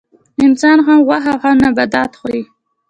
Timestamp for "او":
1.33-1.37